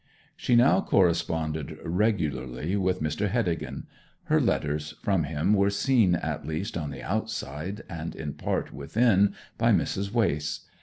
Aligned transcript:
She 0.35 0.55
now 0.55 0.81
corresponded 0.81 1.77
regularly 1.85 2.75
with 2.75 3.03
Mr. 3.03 3.29
Heddegan. 3.29 3.85
Her 4.23 4.41
letters 4.41 4.95
from 5.03 5.25
him 5.25 5.53
were 5.53 5.69
seen, 5.69 6.15
at 6.15 6.43
least 6.43 6.75
on 6.75 6.89
the 6.89 7.03
outside, 7.03 7.83
and 7.87 8.15
in 8.15 8.33
part 8.33 8.73
within, 8.73 9.35
by 9.59 9.71
Mrs. 9.71 10.11
Wace. 10.11 10.61